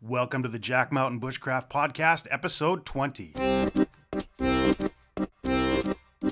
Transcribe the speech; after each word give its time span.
Welcome 0.00 0.44
to 0.44 0.48
the 0.48 0.60
Jack 0.60 0.92
Mountain 0.92 1.18
Bushcraft 1.18 1.70
Podcast, 1.70 2.28
episode 2.30 2.86
20. 2.86 3.32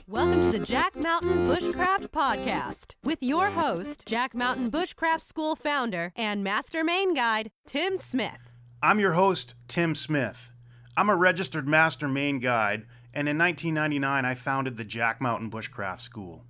Welcome 0.07 0.43
to 0.43 0.53
the 0.53 0.65
Jack 0.65 0.95
Mountain 0.95 1.49
Bushcraft 1.49 2.11
Podcast 2.11 2.95
with 3.03 3.25
your 3.25 3.51
host, 3.51 4.07
Jack 4.07 4.37
Mountain 4.37 4.71
Bushcraft 4.71 5.23
School 5.23 5.57
founder 5.57 6.13
and 6.15 6.45
master 6.45 6.85
Maine 6.85 7.13
guide, 7.13 7.51
Tim 7.67 7.99
Smith. 7.99 8.53
I'm 8.81 9.01
your 9.01 9.15
host, 9.15 9.55
Tim 9.67 9.97
Smith. 9.97 10.53
I'm 10.97 11.11
a 11.11 11.17
registered 11.17 11.67
master 11.67 12.07
Maine 12.07 12.39
guide, 12.39 12.87
and 13.13 13.29
in 13.29 13.37
1999, 13.37 14.25
I 14.25 14.35
founded 14.37 14.77
the 14.77 14.85
Jack 14.85 15.21
Mountain 15.21 15.51
Bushcraft 15.51 16.03
School. 16.03 16.45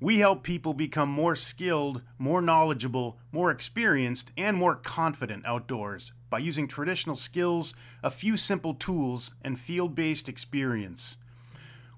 We 0.00 0.18
help 0.18 0.42
people 0.42 0.74
become 0.74 1.08
more 1.08 1.36
skilled, 1.36 2.02
more 2.18 2.42
knowledgeable, 2.42 3.20
more 3.30 3.52
experienced, 3.52 4.32
and 4.36 4.56
more 4.56 4.74
confident 4.74 5.46
outdoors 5.46 6.14
by 6.30 6.38
using 6.38 6.68
traditional 6.68 7.16
skills, 7.16 7.74
a 8.02 8.10
few 8.10 8.36
simple 8.36 8.74
tools, 8.74 9.34
and 9.42 9.58
field 9.58 9.94
based 9.94 10.28
experience. 10.28 11.16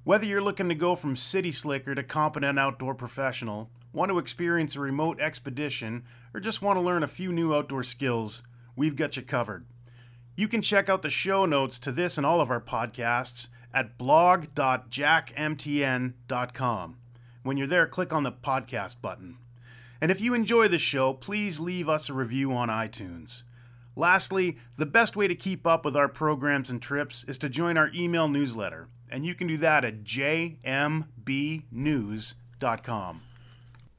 Whether 0.04 0.26
you're 0.26 0.42
looking 0.42 0.68
to 0.68 0.74
go 0.74 0.96
from 0.96 1.16
city 1.16 1.52
slicker 1.52 1.94
to 1.94 2.02
competent 2.02 2.58
outdoor 2.58 2.94
professional, 2.94 3.70
want 3.92 4.10
to 4.10 4.18
experience 4.18 4.76
a 4.76 4.80
remote 4.80 5.20
expedition, 5.20 6.04
or 6.32 6.40
just 6.40 6.62
want 6.62 6.76
to 6.76 6.80
learn 6.80 7.02
a 7.02 7.08
few 7.08 7.32
new 7.32 7.54
outdoor 7.54 7.82
skills, 7.82 8.42
we've 8.76 8.96
got 8.96 9.16
you 9.16 9.22
covered. 9.22 9.66
You 10.36 10.48
can 10.48 10.62
check 10.62 10.88
out 10.88 11.02
the 11.02 11.10
show 11.10 11.44
notes 11.44 11.78
to 11.80 11.92
this 11.92 12.16
and 12.16 12.24
all 12.24 12.40
of 12.40 12.50
our 12.50 12.60
podcasts 12.60 13.48
at 13.74 13.98
blog.jackmtn.com. 13.98 16.96
When 17.42 17.56
you're 17.56 17.66
there, 17.66 17.86
click 17.86 18.12
on 18.12 18.22
the 18.22 18.32
podcast 18.32 19.00
button. 19.00 19.38
And 20.00 20.10
if 20.10 20.20
you 20.20 20.34
enjoy 20.34 20.68
the 20.68 20.78
show, 20.78 21.12
please 21.12 21.60
leave 21.60 21.88
us 21.88 22.08
a 22.08 22.14
review 22.14 22.52
on 22.52 22.68
iTunes. 22.68 23.42
Lastly, 24.00 24.56
the 24.78 24.86
best 24.86 25.14
way 25.14 25.28
to 25.28 25.34
keep 25.34 25.66
up 25.66 25.84
with 25.84 25.94
our 25.94 26.08
programs 26.08 26.70
and 26.70 26.80
trips 26.80 27.22
is 27.24 27.36
to 27.36 27.50
join 27.50 27.76
our 27.76 27.90
email 27.94 28.28
newsletter, 28.28 28.88
and 29.10 29.26
you 29.26 29.34
can 29.34 29.46
do 29.46 29.58
that 29.58 29.84
at 29.84 30.04
jmbnews.com. 30.04 31.02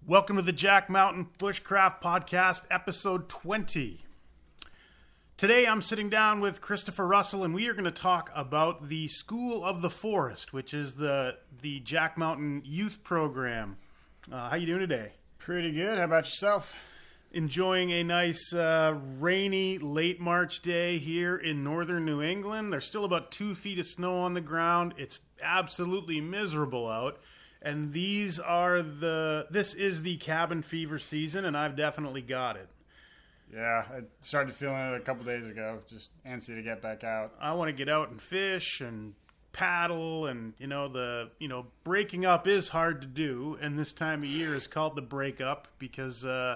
Welcome 0.08 0.36
to 0.38 0.42
the 0.42 0.52
Jack 0.52 0.90
Mountain 0.90 1.28
Bushcraft 1.38 2.02
Podcast, 2.02 2.66
episode 2.72 3.30
20. 3.30 4.00
Today 5.38 5.68
I'm 5.68 5.84
sitting 5.84 6.10
down 6.10 6.40
with 6.42 6.62
Christopher 6.62 7.06
Russell, 7.06 7.44
and 7.44 7.54
we 7.54 7.68
are 7.68 7.74
going 7.74 7.84
to 7.84 7.92
talk 7.92 8.32
about 8.34 8.90
the 8.90 9.08
School 9.08 9.64
of 9.64 9.84
the 9.84 9.92
Forest, 9.92 10.52
which 10.52 10.74
is 10.74 10.94
the 10.94 11.38
the 11.62 11.80
Jack 11.82 12.18
Mountain 12.18 12.64
Youth 12.66 13.04
Program. 13.04 13.78
Uh, 14.32 14.50
how 14.50 14.56
you 14.56 14.66
doing 14.66 14.80
today? 14.80 15.12
Pretty 15.38 15.72
good. 15.72 16.00
How 16.00 16.06
about 16.06 16.26
yourself? 16.26 16.76
Enjoying 17.34 17.92
a 17.92 18.04
nice 18.04 18.54
uh, 18.54 18.98
rainy 19.18 19.78
late 19.78 20.20
March 20.20 20.62
day 20.62 20.98
here 20.98 21.38
in 21.38 21.64
northern 21.64 22.06
New 22.06 22.22
England. 22.22 22.74
There's 22.74 22.86
still 22.86 23.06
about 23.06 23.32
two 23.32 23.56
feet 23.56 23.80
of 23.80 23.88
snow 23.88 24.20
on 24.20 24.34
the 24.34 24.42
ground. 24.42 24.94
It's 24.98 25.20
absolutely 25.42 26.20
miserable 26.20 26.90
out. 26.90 27.20
And 27.62 27.94
these 27.94 28.40
are 28.40 28.82
the 28.82 29.48
this 29.50 29.74
is 29.74 30.02
the 30.02 30.18
cabin 30.18 30.62
fever 30.62 31.00
season, 31.00 31.46
and 31.46 31.56
I've 31.56 31.76
definitely 31.76 32.22
got 32.22 32.58
it. 32.58 32.68
Yeah, 33.54 33.84
I 33.90 34.02
started 34.22 34.56
feeling 34.56 34.78
it 34.78 34.96
a 34.96 35.00
couple 35.00 35.24
days 35.24 35.46
ago. 35.50 35.80
Just 35.90 36.10
antsy 36.26 36.56
to 36.56 36.62
get 36.62 36.82
back 36.82 37.04
out. 37.04 37.34
I 37.40 37.54
want 37.54 37.70
to 37.70 37.74
get 37.74 37.88
out 37.88 38.10
and 38.10 38.22
fish 38.22 38.82
and 38.82 39.14
paddle 39.54 40.28
and 40.28 40.54
you 40.58 40.68
know 40.68 40.88
the 40.88 41.30
you 41.40 41.48
know 41.48 41.66
breaking 41.84 42.26
up 42.26 42.48
is 42.48 42.70
hard 42.70 43.02
to 43.02 43.08
do 43.08 43.58
and 43.62 43.78
this 43.78 43.92
time 43.92 44.24
of 44.24 44.30
year 44.30 44.56
is 44.56 44.66
called 44.66 44.96
the 44.96 45.02
break 45.02 45.42
up 45.42 45.68
because 45.78 46.24
uh, 46.24 46.56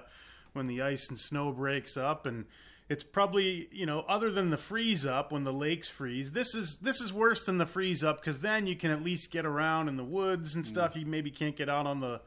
when 0.56 0.68
the 0.68 0.82
ice 0.82 1.08
and 1.10 1.20
snow 1.20 1.52
breaks 1.52 1.98
up 1.98 2.26
and 2.26 2.46
it's 2.88 3.04
probably 3.04 3.68
you 3.72 3.86
know 3.86 4.02
other 4.08 4.32
than 4.32 4.50
the 4.50 4.58
freeze 4.58 5.06
up 5.06 5.32
when 5.32 5.44
the 5.44 5.54
lakes 5.54 5.90
freeze 5.90 6.32
this 6.32 6.54
is 6.54 6.78
this 6.82 7.02
is 7.02 7.12
worse 7.12 7.44
than 7.46 7.58
the 7.58 7.66
freeze 7.66 8.04
up 8.04 8.20
because 8.20 8.40
then 8.40 8.68
you 8.68 8.76
can 8.76 8.92
at 8.92 9.04
least 9.04 9.32
get 9.32 9.46
around 9.46 9.88
in 9.88 9.98
the 9.98 10.04
woods 10.04 10.56
and 10.56 10.66
stuff. 10.66 10.94
Mm. 10.94 11.00
You 11.00 11.06
maybe 11.06 11.32
can't 11.32 11.56
get 11.56 11.70
out 11.70 11.88
on 11.88 12.00
the 12.00 12.22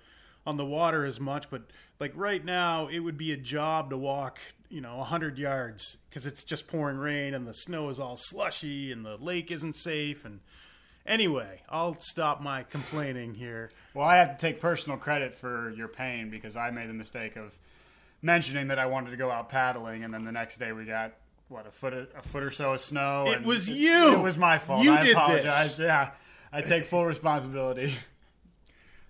on 0.47 0.57
the 0.57 0.65
water 0.65 1.05
as 1.05 1.21
much 1.21 1.51
but 1.51 1.63
like 2.01 2.13
right 2.15 2.45
now 2.45 2.89
it 2.89 3.01
would 3.01 3.17
be 3.19 3.33
a 3.33 3.37
job 3.37 3.91
to 3.91 3.97
walk 3.97 4.39
you 4.71 4.81
know 4.81 4.97
100 4.99 5.39
yards 5.39 5.99
because 6.09 6.27
it's 6.27 6.43
just 6.43 6.67
pouring 6.67 6.97
rain 6.97 7.35
and 7.35 7.47
the 7.47 7.53
snow 7.53 7.89
is 7.89 8.01
all 8.01 8.17
slushy 8.17 8.91
and 8.91 9.05
the 9.05 9.17
lake 9.17 9.51
isn't 9.51 9.75
safe 9.75 10.25
and 10.25 10.41
anyway 11.07 11.61
i'll 11.69 11.99
stop 11.99 12.41
my 12.41 12.63
complaining 12.63 13.35
here. 13.35 13.71
Well, 13.95 14.07
I 14.07 14.17
have 14.17 14.37
to 14.37 14.41
take 14.41 14.61
personal 14.61 14.97
credit 14.97 15.35
for 15.35 15.71
your 15.71 15.89
pain 15.89 16.31
because 16.31 16.57
I 16.57 16.71
made 16.71 16.89
the 16.89 16.95
mistake 16.95 17.37
of 17.37 17.59
mentioning 18.23 18.69
that 18.69 18.79
I 18.79 18.87
wanted 18.87 19.11
to 19.11 19.17
go 19.17 19.31
out 19.31 19.49
paddling, 19.49 20.05
and 20.05 20.13
then 20.13 20.25
the 20.25 20.33
next 20.33 20.59
day 20.59 20.73
we 20.73 20.85
got 20.85 21.15
what 21.49 21.67
a 21.67 21.71
foot 21.71 21.95
a 21.95 22.23
foot 22.23 22.43
or 22.43 22.51
so 22.51 22.75
of 22.75 22.81
snow. 22.81 23.25
It 23.27 23.43
was 23.43 23.69
you! 23.69 24.15
It 24.15 24.23
was 24.23 24.37
my 24.39 24.59
fault. 24.59 24.85
You 24.85 24.95
I 24.95 25.03
did 25.03 25.17
apologize. 25.17 25.77
this. 25.77 25.87
Yeah, 25.87 26.11
I 26.53 26.61
take 26.63 26.85
full 26.87 27.07
responsibility. 27.07 27.95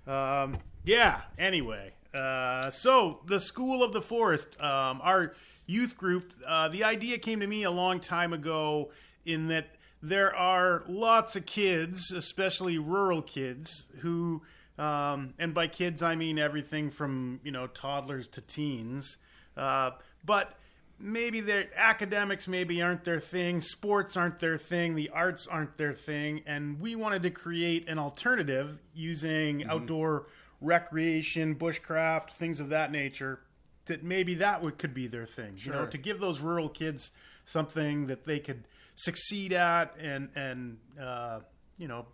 Um, 0.07 0.57
yeah. 0.85 1.21
Anyway, 1.39 1.93
uh, 2.15 2.71
so 2.71 3.21
the 3.27 3.39
School 3.41 3.83
of 3.83 3.93
the 3.93 4.01
Forest, 4.01 4.59
um, 4.59 5.01
our 5.03 5.35
youth 5.67 5.99
group, 5.99 6.33
uh, 6.47 6.69
the 6.69 6.83
idea 6.83 7.19
came 7.19 7.41
to 7.41 7.47
me 7.47 7.63
a 7.63 7.71
long 7.71 8.01
time 8.01 8.33
ago. 8.33 8.91
In 9.27 9.49
that 9.49 9.75
there 10.03 10.35
are 10.35 10.83
lots 10.89 11.37
of 11.37 11.45
kids, 11.45 12.11
especially 12.11 12.79
rural 12.79 13.21
kids, 13.21 13.85
who, 13.99 14.43
um, 14.78 15.34
and 15.39 15.53
by 15.53 15.66
kids 15.66 16.03
I 16.03 16.15
mean 16.15 16.39
everything 16.39 16.91
from 16.91 17.41
you 17.43 17.50
know 17.50 17.66
toddlers 17.66 18.28
to 18.28 18.41
teens, 18.41 19.19
uh, 19.56 19.93
but 20.25 20.55
maybe 21.00 21.41
their 21.41 21.66
academics 21.77 22.49
maybe 22.49 22.83
aren't 22.83 23.05
their 23.05 23.21
thing, 23.21 23.61
sports 23.61 24.16
aren't 24.16 24.41
their 24.41 24.59
thing, 24.59 24.94
the 24.94 25.11
arts 25.11 25.47
aren't 25.47 25.77
their 25.78 25.93
thing, 25.93 26.43
and 26.47 26.81
we 26.81 26.94
wanted 26.94 27.22
to 27.22 27.31
create 27.31 27.89
an 27.89 27.99
alternative 27.99 28.78
using 28.94 29.66
outdoor 29.66 30.27
recreation, 30.61 31.55
bushcraft, 31.55 32.31
things 32.31 32.60
of 32.60 32.69
that 32.71 32.91
nature. 32.93 33.41
That 33.87 34.05
maybe 34.05 34.34
that 34.34 34.60
would 34.62 34.77
could 34.77 34.93
be 34.93 35.06
their 35.06 35.25
thing, 35.25 35.55
you 35.56 35.72
know, 35.72 35.87
to 35.87 35.97
give 35.97 36.21
those 36.21 36.41
rural 36.41 36.69
kids 36.69 37.10
something 37.47 38.09
that 38.09 38.25
they 38.25 38.39
could 38.39 38.65
succeed 38.95 39.53
at 39.55 39.95
and 39.99 40.28
and 40.34 40.77
uh, 41.00 41.41
you 41.78 41.89
know 41.89 42.05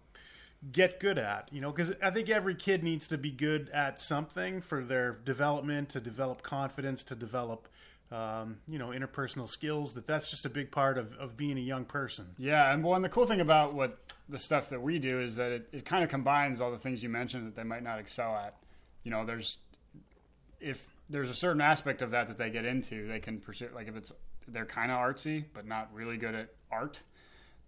get 0.72 0.98
good 0.98 1.19
at 1.19 1.48
you 1.52 1.60
know 1.60 1.70
because 1.70 1.92
i 2.02 2.10
think 2.10 2.30
every 2.30 2.54
kid 2.54 2.82
needs 2.82 3.06
to 3.06 3.19
be 3.19 3.30
good 3.30 3.69
at 3.70 4.00
something 4.00 4.60
for 4.60 4.82
their 4.82 5.19
development 5.25 5.91
to 5.91 6.00
develop 6.00 6.42
confidence 6.42 7.02
to 7.02 7.14
develop 7.14 7.69
um, 8.12 8.58
you 8.69 8.78
know 8.78 8.88
interpersonal 8.88 9.48
skills 9.48 9.94
that 9.94 10.06
that's 10.06 10.30
just 10.30 10.47
a 10.47 10.48
big 10.48 10.70
part 10.70 10.97
of, 10.98 11.14
of 11.16 11.36
being 11.36 11.58
a 11.58 11.60
young 11.60 11.84
person 11.84 12.26
Yeah, 12.38 12.72
and 12.72 12.84
and 12.84 13.04
the 13.04 13.08
cool 13.08 13.26
thing 13.26 13.41
about 13.41 13.75
what 13.75 13.98
the 14.28 14.38
stuff 14.38 14.70
that 14.70 14.80
we 14.80 14.98
do 14.98 15.20
is 15.20 15.36
that 15.36 15.52
it, 15.52 15.69
it 15.72 15.84
kind 15.84 16.02
of 16.02 16.10
combines 16.10 16.60
all 16.60 16.70
the 16.70 16.78
things 16.78 17.02
you 17.02 17.08
mentioned 17.08 17.46
that 17.46 17.56
they 17.56 17.64
might 17.64 17.82
not 17.82 17.98
excel 17.98 18.34
at. 18.36 18.56
You 19.02 19.10
know, 19.10 19.25
there's 19.25 19.58
if 20.60 20.86
there's 21.10 21.28
a 21.28 21.34
certain 21.34 21.60
aspect 21.60 22.02
of 22.02 22.10
that 22.12 22.28
that 22.28 22.38
they 22.38 22.50
get 22.50 22.64
into, 22.64 23.06
they 23.06 23.20
can 23.20 23.41
pursue. 23.41 23.69
Like 23.75 23.88
if 23.88 23.96
it's 23.96 24.12
they're 24.46 24.66
kind 24.66 24.91
of 24.91 24.98
artsy 24.98 25.44
but 25.52 25.66
not 25.66 25.92
really 25.92 26.16
good 26.16 26.34
at 26.34 26.50
art, 26.70 27.02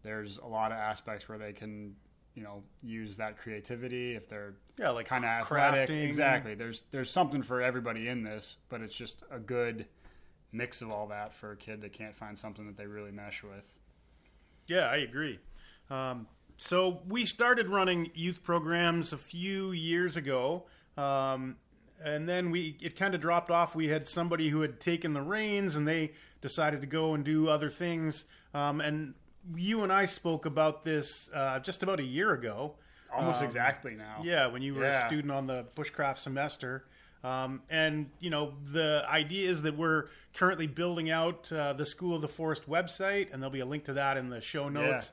there's 0.02 0.38
a 0.38 0.46
lot 0.46 0.72
of 0.72 0.78
aspects 0.78 1.28
where 1.28 1.38
they 1.38 1.52
can 1.52 1.96
you 2.36 2.42
know 2.44 2.62
use 2.82 3.16
that 3.16 3.36
creativity 3.38 4.14
if 4.14 4.28
they're 4.28 4.54
Yeah, 4.78 4.90
like 4.90 5.06
kind 5.06 5.24
of 5.24 5.30
athletic. 5.30 5.88
crafting. 5.88 6.04
Exactly. 6.04 6.54
There's 6.54 6.84
there's 6.92 7.10
something 7.10 7.42
for 7.42 7.60
everybody 7.60 8.06
in 8.06 8.22
this, 8.22 8.56
but 8.68 8.80
it's 8.82 8.94
just 8.94 9.24
a 9.30 9.38
good 9.40 9.86
mix 10.52 10.80
of 10.82 10.90
all 10.92 11.08
that 11.08 11.34
for 11.34 11.50
a 11.52 11.56
kid 11.56 11.80
that 11.80 11.92
can't 11.92 12.14
find 12.14 12.38
something 12.38 12.66
that 12.66 12.76
they 12.76 12.86
really 12.86 13.10
mesh 13.10 13.42
with. 13.42 13.74
Yeah, 14.68 14.86
I 14.88 14.96
agree. 14.98 15.38
Um, 15.90 16.28
so 16.56 17.00
we 17.08 17.24
started 17.26 17.68
running 17.68 18.10
youth 18.14 18.42
programs 18.42 19.12
a 19.12 19.18
few 19.18 19.72
years 19.72 20.16
ago, 20.16 20.64
um, 20.96 21.56
and 22.04 22.28
then 22.28 22.50
we 22.50 22.76
it 22.82 22.96
kind 22.96 23.14
of 23.14 23.20
dropped 23.20 23.50
off. 23.50 23.74
We 23.74 23.88
had 23.88 24.06
somebody 24.06 24.48
who 24.50 24.60
had 24.60 24.78
taken 24.80 25.14
the 25.14 25.22
reins, 25.22 25.74
and 25.76 25.86
they 25.88 26.12
decided 26.42 26.80
to 26.82 26.86
go 26.86 27.14
and 27.14 27.24
do 27.24 27.48
other 27.48 27.70
things. 27.70 28.24
Um, 28.54 28.80
and 28.80 29.14
you 29.54 29.82
and 29.82 29.92
I 29.92 30.06
spoke 30.06 30.46
about 30.46 30.84
this 30.84 31.30
uh, 31.34 31.60
just 31.60 31.82
about 31.82 32.00
a 32.00 32.04
year 32.04 32.32
ago. 32.32 32.74
Almost 33.14 33.40
Um, 33.40 33.46
exactly 33.46 33.94
now. 33.94 34.20
Yeah, 34.22 34.48
when 34.48 34.62
you 34.62 34.74
were 34.74 34.84
a 34.84 35.06
student 35.06 35.32
on 35.32 35.46
the 35.46 35.66
bushcraft 35.76 36.18
semester. 36.18 36.84
Um, 37.24 37.62
and 37.70 38.10
you 38.20 38.30
know 38.30 38.54
the 38.64 39.04
idea 39.08 39.50
is 39.50 39.62
that 39.62 39.76
we're 39.76 40.04
currently 40.34 40.66
building 40.66 41.10
out 41.10 41.50
uh, 41.52 41.72
the 41.72 41.86
School 41.86 42.14
of 42.14 42.22
the 42.22 42.28
Forest 42.28 42.68
website, 42.68 43.32
and 43.32 43.42
there'll 43.42 43.50
be 43.52 43.60
a 43.60 43.66
link 43.66 43.84
to 43.84 43.92
that 43.94 44.16
in 44.16 44.28
the 44.28 44.40
show 44.40 44.68
notes, 44.68 45.12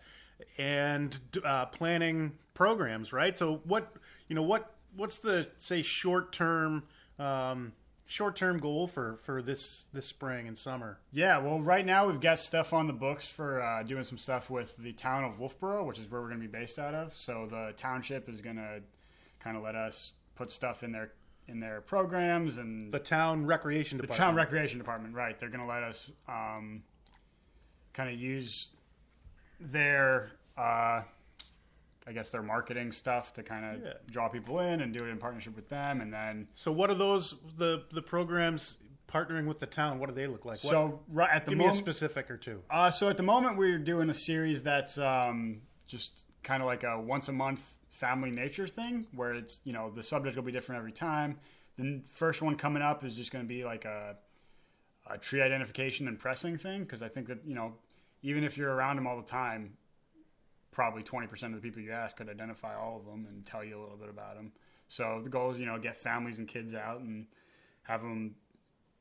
and 0.58 1.20
uh, 1.44 1.66
planning 1.68 2.34
programs. 2.54 3.14
Right. 3.14 3.38
So 3.38 3.62
what 3.64 3.94
you 4.28 4.36
know 4.36 4.44
what 4.44 4.76
what's 4.96 5.18
the 5.18 5.48
say 5.58 5.82
short 5.82 6.32
term 6.32 6.84
um, 7.18 7.74
short 8.06 8.36
term 8.36 8.60
goal 8.60 8.88
for 8.88 9.18
for 9.18 9.42
this 9.42 9.86
this 9.94 10.06
spring 10.08 10.48
and 10.48 10.58
summer? 10.58 11.00
Yeah, 11.12 11.38
well, 11.40 11.60
right 11.62 11.86
now 11.86 12.08
we've 12.08 12.20
got 12.22 12.40
stuff 12.40 12.74
on 12.74 12.88
the 12.88 12.94
books 12.94 13.28
for 13.28 13.62
uh, 13.62 13.84
doing 13.84 14.04
some 14.04 14.18
stuff 14.18 14.50
with 14.50 14.76
the 14.78 14.94
town 14.94 15.24
of 15.24 15.40
Wolfeboro, 15.40 15.86
which 15.86 16.00
is 16.00 16.10
where 16.10 16.22
we're 16.22 16.28
going 16.30 16.42
to 16.42 16.48
be 16.48 16.52
based 16.52 16.80
out 16.80 16.94
of. 16.94 17.14
So 17.16 17.48
the 17.50 17.74
township 17.78 18.30
is 18.30 18.42
going 18.42 18.58
to 18.58 18.82
kind 19.40 19.58
of 19.58 19.64
let 19.64 19.76
us 19.76 20.14
put 20.36 20.52
stuff 20.52 20.84
in 20.84 20.92
their 20.92 21.12
in 21.48 21.60
their 21.60 21.82
programs 21.82 22.58
and 22.58 22.92
The 22.94 23.00
town 23.00 23.46
recreation 23.46 23.98
the 23.98 24.04
department. 24.04 24.28
town 24.28 24.36
recreation 24.36 24.78
department. 24.78 25.14
Right, 25.16 25.38
they're 25.40 25.50
going 25.50 25.60
to 25.62 25.68
let 25.68 25.84
us 25.84 26.10
um, 26.28 26.84
kind 27.94 28.10
of 28.10 28.18
use 28.20 28.70
their, 29.60 30.32
uh, 30.58 31.02
I 32.06 32.12
guess, 32.12 32.32
their 32.32 32.44
marketing 32.44 32.92
stuff 32.92 33.34
to 33.34 33.44
kind 33.44 33.66
of 33.66 33.82
Yeah. 33.84 33.94
draw 34.10 34.28
people 34.28 34.60
in 34.60 34.82
and 34.82 34.94
do 34.94 35.06
it 35.06 35.10
in 35.10 35.18
partnership 35.18 35.56
with 35.56 35.70
them, 35.70 36.02
and 36.02 36.14
then 36.14 36.48
So 36.56 36.72
what 36.72 36.90
are 36.90 36.96
those 36.96 37.36
the 37.58 37.86
the 37.92 38.02
programs 38.02 38.78
partnering 39.08 39.46
with 39.46 39.60
the 39.60 39.66
town? 39.68 40.00
What 40.00 40.10
do 40.10 40.16
they 40.16 40.28
look 40.28 40.44
like? 40.46 40.64
What, 40.64 40.72
so 40.72 41.02
right 41.08 41.30
at 41.32 41.46
the 41.46 41.52
give 41.52 41.58
me 41.60 41.66
a 41.66 41.68
moment, 41.68 41.84
specific 41.84 42.30
or 42.32 42.38
two. 42.38 42.64
Uh, 42.70 42.90
so 42.92 43.10
at 43.10 43.18
the 43.18 43.24
moment, 43.24 43.58
we're 43.58 43.78
doing 43.78 44.10
a 44.10 44.14
series 44.14 44.64
that's 44.64 44.98
um, 44.98 45.62
just 45.88 46.26
kind 46.44 46.62
of 46.62 46.68
like 46.68 46.84
a 46.84 47.00
once 47.00 47.28
a 47.30 47.32
month 47.32 47.80
family 47.90 48.32
nature 48.32 48.68
thing, 48.68 49.08
where 49.14 49.34
it's 49.34 49.62
you 49.64 49.72
know 49.72 49.90
the 49.92 50.04
subject 50.04 50.36
will 50.36 50.44
be 50.44 50.52
different 50.52 50.80
every 50.80 50.92
time. 50.92 51.40
The 51.78 52.02
first 52.12 52.42
one 52.42 52.56
coming 52.56 52.84
up 52.84 53.04
is 53.04 53.16
just 53.16 53.32
going 53.32 53.46
to 53.46 53.50
be 53.50 53.64
like 53.64 53.86
a, 53.86 54.16
a 55.10 55.18
tree 55.18 55.42
identification 55.42 56.08
and 56.08 56.20
pressing 56.20 56.58
thing, 56.58 56.84
because 56.84 57.02
I 57.02 57.08
think 57.08 57.28
that 57.28 57.40
you 57.46 57.56
know 57.56 57.76
even 58.24 58.44
if 58.44 58.58
you're 58.58 58.72
around 58.74 58.96
them 58.98 59.06
all 59.08 59.18
the 59.18 59.28
time, 59.28 59.78
probably 60.74 61.04
twenty 61.04 61.28
percent 61.28 61.54
of 61.56 61.62
the 61.62 61.68
people 61.68 61.82
you 61.82 61.92
ask 61.92 62.18
could 62.18 62.28
identify 62.30 62.76
all 62.76 62.98
of 62.98 63.06
them 63.06 63.26
and 63.30 63.46
tell 63.46 63.64
you 63.64 63.80
a 63.80 63.82
little 63.82 63.98
bit 63.98 64.10
about 64.10 64.36
them. 64.36 64.52
So 64.90 65.22
the 65.24 65.30
goal 65.30 65.52
is 65.52 65.60
you 65.60 65.66
know 65.66 65.80
get 65.80 65.96
families 65.96 66.40
and 66.40 66.48
kids 66.48 66.74
out 66.76 67.00
and 67.00 67.28
have 67.84 68.02
them 68.02 68.36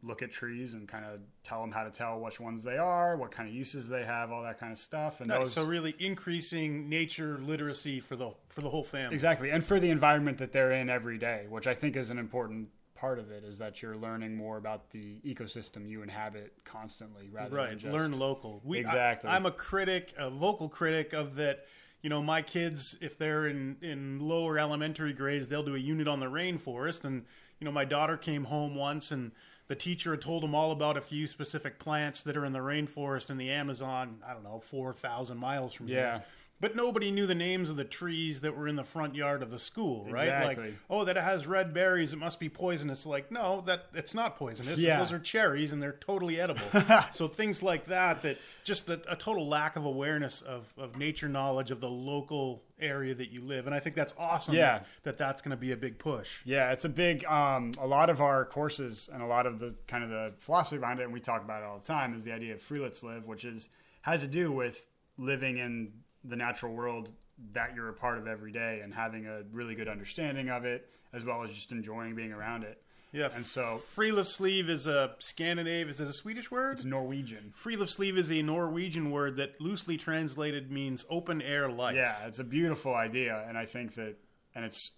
look 0.05 0.21
at 0.21 0.33
trees 0.33 0.75
and 0.75 0.89
kind 0.89 1.05
of 1.05 1.21
tell 1.45 1.61
them 1.61 1.71
how 1.71 1.85
to 1.85 1.91
tell 1.91 2.19
which 2.19 2.41
ones 2.41 2.65
they 2.65 2.77
are, 2.77 3.17
what 3.17 3.31
kind 3.31 3.49
of 3.49 3.55
uses 3.55 3.87
they 3.89 4.05
have, 4.05 4.33
all 4.33 4.43
that 4.43 4.59
kind 4.59 4.73
of 4.73 4.79
stuff. 4.79 5.21
And 5.21 5.29
Nice. 5.29 5.39
those, 5.39 5.53
So 5.53 5.63
really 5.63 5.95
increasing 6.01 6.89
nature 6.89 7.39
literacy 7.39 8.01
for 8.01 8.17
the 8.17 8.33
for 8.49 8.63
the 8.63 8.69
whole 8.71 8.83
family. 8.85 9.15
exactly, 9.15 9.51
and 9.51 9.65
for 9.65 9.79
the 9.79 9.91
environment 9.91 10.39
that 10.39 10.53
they're 10.53 10.73
in 10.73 10.91
every 10.91 11.19
day, 11.19 11.47
which 11.49 11.67
I 11.69 11.75
think 11.75 11.97
is 11.97 12.11
an 12.11 12.19
important 12.19 12.69
part 13.03 13.19
of 13.19 13.33
it, 13.33 13.43
is 13.43 13.59
that 13.59 13.83
you're 13.83 13.97
learning 13.97 14.37
more 14.37 14.57
about 14.59 14.91
the 14.93 15.17
ecosystem 15.27 15.89
you 15.89 16.03
inhabit 16.05 16.53
constantly, 16.65 17.29
rather 17.33 17.51
than 17.51 17.59
Right. 17.59 17.77
just 17.77 17.93
Learn 17.93 18.17
local. 18.17 18.61
We, 18.63 18.79
Exactly. 18.79 19.29
I, 19.29 19.35
am 19.35 19.45
a 19.45 19.51
critic, 19.51 20.15
a 20.17 20.31
vocal 20.31 20.69
critic 20.69 21.13
of 21.13 21.35
that. 21.35 21.67
You 22.01 22.11
know, 22.11 22.23
my 22.23 22.43
kids, 22.43 22.97
if 23.01 23.19
they're 23.19 23.47
in 23.49 23.77
in 23.81 24.21
lower 24.21 24.57
elementary 24.59 25.13
grades, 25.13 25.49
they'll 25.49 25.63
do 25.65 25.75
a 25.75 25.79
unit 25.79 26.07
on 26.07 26.21
the 26.21 26.27
rainforest. 26.27 27.03
And 27.05 27.25
you 27.59 27.65
know, 27.65 27.73
my 27.73 27.85
daughter 27.85 28.17
came 28.17 28.45
home 28.45 28.75
once 28.77 29.11
and. 29.11 29.33
The 29.69 29.77
teacher 29.77 30.11
had 30.11 30.21
told 30.21 30.43
them 30.43 30.55
all 30.55 30.71
about 30.73 30.99
a 30.99 31.01
few 31.01 31.27
specific 31.27 31.79
plants 31.79 32.23
that 32.25 32.37
are 32.37 32.45
in 32.45 32.53
the 32.53 32.59
rainforest 32.59 33.31
in 33.31 33.39
the 33.39 33.51
Amazon. 33.51 34.19
I 34.27 34.35
don't 34.35 34.43
know, 34.43 34.61
four 34.61 34.93
thousand 34.93 35.39
miles 35.39 35.73
from 35.73 35.87
Yeah. 35.89 35.95
here. 36.19 36.25
But 36.63 36.77
nobody 36.77 37.11
knew 37.11 37.27
the 37.27 37.35
names 37.35 37.71
of 37.71 37.77
the 37.77 37.85
trees 37.85 38.43
that 38.43 38.57
were 38.57 38.69
in 38.69 38.77
the 38.77 38.85
front 38.85 39.17
yard 39.17 39.43
of 39.43 39.51
the 39.51 39.59
school, 39.59 40.07
right? 40.09 40.29
Exactly. 40.29 40.65
Like, 40.67 40.75
oh, 40.89 41.05
that 41.05 41.17
it 41.17 41.23
has 41.25 41.45
red 41.45 41.75
berries, 41.75 42.13
it 42.13 42.21
must 42.21 42.39
be 42.39 42.49
poisonous. 42.49 43.05
Like, 43.05 43.33
no, 43.33 43.63
that 43.67 43.87
it's 43.95 44.15
not 44.15 44.37
poisonous. 44.37 44.79
Yeah. 44.79 45.01
Those 45.01 45.13
are 45.13 45.19
cherries 45.19 45.73
and 45.73 45.83
they're 45.83 45.99
totally 46.01 46.41
edible. 46.41 46.63
so 47.11 47.27
things 47.27 47.65
like 47.65 47.87
that, 47.87 48.23
that 48.23 48.39
just 48.63 48.89
a, 48.89 49.01
a 49.11 49.17
total 49.17 49.49
lack 49.49 49.75
of 49.75 49.85
awareness 49.87 50.41
of, 50.41 50.73
of 50.79 50.97
nature 50.97 51.29
knowledge 51.29 51.73
of 51.73 51.81
the 51.81 51.91
local 51.91 52.63
area 52.79 53.13
that 53.13 53.33
you 53.33 53.41
live. 53.41 53.67
And 53.67 53.75
I 53.75 53.81
think 53.81 53.97
that's 53.97 54.15
awesome 54.17 54.55
Yeah. 54.55 54.79
that, 54.79 54.87
that 55.03 55.19
that's 55.19 55.43
going 55.43 55.51
to 55.51 55.61
be 55.61 55.73
a 55.73 55.77
big 55.77 55.99
push. 55.99 56.43
Yeah, 56.45 56.71
it's 56.71 56.85
a 56.85 56.89
big. 56.89 57.25
Um, 57.25 57.73
a 57.81 57.89
lot 57.89 58.09
of 58.09 58.21
our 58.21 58.45
courses 58.45 59.11
and 59.13 59.21
a 59.21 59.27
lot 59.27 59.47
of 59.47 59.59
the 59.59 59.75
kind 59.89 60.05
of 60.05 60.11
the 60.11 60.35
philosophy 60.39 60.79
behind 60.79 61.01
it, 61.01 61.03
and 61.03 61.13
we 61.13 61.19
talk 61.19 61.43
about 61.43 61.65
it 61.65 61.67
all 61.67 61.79
the 61.81 61.85
time, 61.85 62.15
is 62.15 62.23
the 62.23 62.33
idea 62.33 62.55
of 62.55 62.63
friluftsliv, 62.63 63.25
which 63.27 63.45
is 63.45 63.69
has 64.03 64.21
to 64.21 64.29
do 64.29 64.53
with 64.53 64.87
living 65.19 65.59
in 65.59 65.93
the 66.25 66.37
natural 66.37 66.73
world 66.75 67.11
that 67.53 67.75
you're 67.75 67.89
a 67.89 67.95
part 67.95 68.19
of 68.19 68.27
every 68.27 68.53
day 68.53 68.81
and 68.83 68.95
having 68.95 69.27
a 69.27 69.43
really 69.53 69.75
good 69.75 69.89
understanding 69.89 70.49
of 70.49 70.65
it, 70.65 70.89
as 71.13 71.25
well 71.25 71.43
as 71.43 71.51
just 71.51 71.73
enjoying 71.73 72.15
being 72.15 72.33
around 72.33 72.63
it. 72.63 72.83
Yeah. 73.13 73.29
And 73.35 73.47
so 73.47 73.83
Friluftsliv 73.95 74.71
is 74.71 74.87
a 74.87 75.15
Scandinave, 75.21 75.89
is 75.89 76.01
it 76.01 76.09
a 76.09 76.13
Swedish 76.13 76.51
word? 76.51 76.79
it's 76.79 76.85
Norwegian. 76.85 77.53
Friluftsliv 77.63 78.17
is 78.17 78.31
a 78.31 78.43
Norwegian 78.43 79.11
word 79.11 79.37
that 79.37 79.61
loosely 79.61 79.99
translated 79.99 80.71
means 80.71 81.05
open 81.11 81.43
air 81.43 81.69
life. 81.69 81.95
Yeah, 81.95 82.27
it's 82.27 82.39
a 82.39 82.45
beautiful 82.45 82.95
idea, 82.95 83.45
and 83.47 83.59
I 83.59 83.67
think 83.67 83.95
that, 83.97 84.17
and 84.55 84.65
it's 84.65 84.93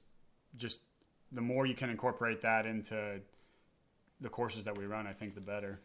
just 0.56 0.80
the 1.32 1.40
more 1.40 1.66
you 1.66 1.74
can 1.74 1.90
incorporate 1.90 2.42
that 2.42 2.66
into 2.66 3.20
the 4.20 4.28
courses 4.28 4.64
that 4.64 4.78
we 4.78 4.86
run, 4.86 5.08
I 5.08 5.12
think 5.12 5.34
the 5.34 5.40
better. 5.40 5.80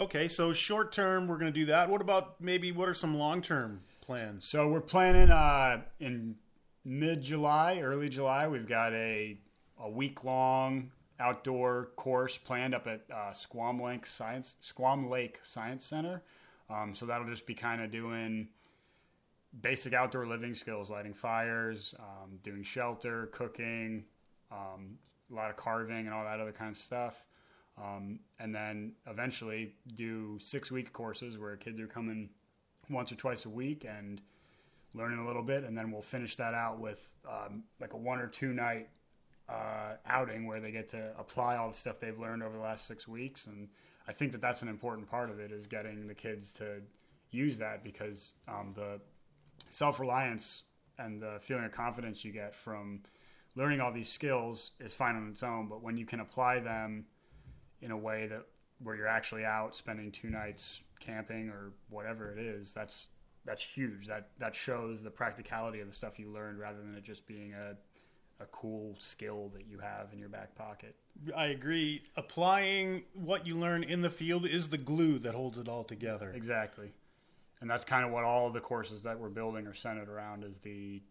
Okay, 0.00 0.26
so 0.26 0.54
short 0.54 0.90
term, 0.90 1.28
we're 1.28 1.36
going 1.36 1.52
to 1.52 1.60
do 1.60 1.66
that. 1.66 1.90
What 1.90 2.00
about 2.00 2.40
maybe 2.40 2.72
what 2.72 2.88
are 2.88 2.94
some 2.94 3.18
long 3.18 3.42
term 3.42 3.82
plans? 4.00 4.46
So 4.46 4.68
we're 4.68 4.80
planning 4.80 5.30
uh, 5.30 5.82
in 6.00 6.36
mid 6.82 7.20
July, 7.20 7.80
early 7.80 8.08
July. 8.08 8.48
We've 8.48 8.66
got 8.66 8.94
a 8.94 9.36
a 9.78 9.90
week 9.90 10.24
long 10.24 10.92
outdoor 11.20 11.90
course 11.96 12.38
planned 12.38 12.74
up 12.74 12.86
at 12.86 13.02
uh, 13.14 13.32
Squam 13.32 13.82
Lake 13.82 14.06
Science 14.06 14.56
Squam 14.60 15.10
Lake 15.10 15.40
Science 15.42 15.84
Center. 15.84 16.22
Um, 16.70 16.94
so 16.94 17.04
that'll 17.04 17.28
just 17.28 17.46
be 17.46 17.54
kind 17.54 17.82
of 17.82 17.90
doing 17.90 18.48
basic 19.60 19.92
outdoor 19.92 20.26
living 20.26 20.54
skills, 20.54 20.88
lighting 20.88 21.12
fires, 21.12 21.94
um, 21.98 22.38
doing 22.42 22.62
shelter, 22.62 23.28
cooking, 23.32 24.04
um, 24.50 24.96
a 25.30 25.34
lot 25.34 25.50
of 25.50 25.56
carving, 25.56 26.06
and 26.06 26.14
all 26.14 26.24
that 26.24 26.40
other 26.40 26.52
kind 26.52 26.70
of 26.70 26.78
stuff. 26.78 27.26
Um, 27.80 28.20
and 28.38 28.54
then 28.54 28.92
eventually 29.06 29.74
do 29.94 30.38
six 30.40 30.70
week 30.70 30.92
courses 30.92 31.38
where 31.38 31.56
kids 31.56 31.80
are 31.80 31.86
coming 31.86 32.30
once 32.90 33.10
or 33.10 33.14
twice 33.14 33.44
a 33.46 33.48
week 33.48 33.86
and 33.88 34.20
learning 34.94 35.18
a 35.18 35.26
little 35.26 35.42
bit, 35.42 35.64
and 35.64 35.76
then 35.76 35.90
we'll 35.90 36.02
finish 36.02 36.36
that 36.36 36.54
out 36.54 36.78
with 36.78 37.00
um, 37.26 37.64
like 37.80 37.94
a 37.94 37.96
one 37.96 38.18
or 38.18 38.26
two 38.26 38.52
night 38.52 38.88
uh, 39.48 39.94
outing 40.06 40.46
where 40.46 40.60
they 40.60 40.70
get 40.70 40.88
to 40.88 41.12
apply 41.18 41.56
all 41.56 41.70
the 41.70 41.76
stuff 41.76 41.98
they've 42.00 42.18
learned 42.18 42.42
over 42.42 42.56
the 42.56 42.62
last 42.62 42.86
six 42.86 43.08
weeks. 43.08 43.46
And 43.46 43.68
I 44.06 44.12
think 44.12 44.32
that 44.32 44.40
that's 44.40 44.62
an 44.62 44.68
important 44.68 45.10
part 45.10 45.30
of 45.30 45.40
it 45.40 45.50
is 45.50 45.66
getting 45.66 46.06
the 46.06 46.14
kids 46.14 46.52
to 46.54 46.82
use 47.30 47.58
that 47.58 47.82
because 47.82 48.32
um, 48.48 48.72
the 48.74 49.00
self 49.70 49.98
reliance 49.98 50.62
and 50.98 51.20
the 51.20 51.38
feeling 51.40 51.64
of 51.64 51.72
confidence 51.72 52.24
you 52.24 52.32
get 52.32 52.54
from 52.54 53.00
learning 53.54 53.80
all 53.80 53.92
these 53.92 54.10
skills 54.10 54.72
is 54.80 54.94
fine 54.94 55.16
on 55.16 55.28
its 55.28 55.42
own, 55.42 55.68
but 55.68 55.82
when 55.82 55.96
you 55.96 56.06
can 56.06 56.20
apply 56.20 56.58
them 56.58 57.06
in 57.82 57.90
a 57.90 57.96
way 57.96 58.26
that 58.28 58.46
where 58.82 58.96
you're 58.96 59.08
actually 59.08 59.44
out 59.44 59.76
spending 59.76 60.10
two 60.10 60.30
nights 60.30 60.80
camping 60.98 61.48
or 61.48 61.72
whatever 61.90 62.32
it 62.32 62.38
is, 62.38 62.72
that's 62.72 63.06
that's 63.44 63.62
huge. 63.62 64.06
That 64.06 64.28
that 64.38 64.54
shows 64.54 65.02
the 65.02 65.10
practicality 65.10 65.80
of 65.80 65.88
the 65.88 65.94
stuff 65.94 66.18
you 66.18 66.30
learned 66.30 66.58
rather 66.58 66.78
than 66.78 66.94
it 66.94 67.02
just 67.02 67.26
being 67.26 67.52
a 67.54 67.74
a 68.40 68.46
cool 68.46 68.96
skill 68.98 69.50
that 69.54 69.66
you 69.66 69.78
have 69.78 70.12
in 70.12 70.18
your 70.18 70.28
back 70.28 70.54
pocket. 70.54 70.96
I 71.36 71.46
agree. 71.46 72.02
Applying 72.16 73.04
what 73.14 73.46
you 73.46 73.54
learn 73.54 73.84
in 73.84 74.02
the 74.02 74.10
field 74.10 74.46
is 74.46 74.68
the 74.68 74.78
glue 74.78 75.18
that 75.20 75.34
holds 75.34 75.58
it 75.58 75.68
all 75.68 75.84
together. 75.84 76.32
Exactly. 76.34 76.92
And 77.60 77.70
that's 77.70 77.84
kind 77.84 78.04
of 78.04 78.10
what 78.10 78.24
all 78.24 78.48
of 78.48 78.54
the 78.54 78.60
courses 78.60 79.02
that 79.02 79.18
we're 79.18 79.28
building 79.28 79.66
are 79.68 79.74
centered 79.74 80.08
around 80.08 80.44
is 80.44 80.58
the 80.58 81.02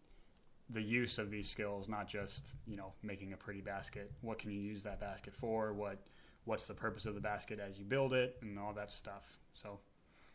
the 0.70 0.82
use 0.82 1.18
of 1.18 1.30
these 1.30 1.50
skills, 1.50 1.88
not 1.88 2.08
just, 2.08 2.52
you 2.66 2.76
know, 2.76 2.92
making 3.02 3.32
a 3.32 3.36
pretty 3.36 3.60
basket. 3.60 4.10
What 4.20 4.38
can 4.38 4.50
you 4.50 4.60
use 4.60 4.82
that 4.84 5.00
basket 5.00 5.34
for? 5.34 5.72
What 5.72 5.98
what's 6.44 6.66
the 6.66 6.74
purpose 6.74 7.06
of 7.06 7.14
the 7.14 7.20
basket 7.20 7.58
as 7.60 7.78
you 7.78 7.84
build 7.84 8.12
it 8.12 8.36
and 8.42 8.58
all 8.58 8.72
that 8.74 8.90
stuff. 8.90 9.38
So 9.54 9.78